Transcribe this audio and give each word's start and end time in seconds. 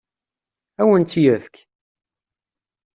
Ad 0.79 0.83
awen-tt-yefk? 0.87 1.55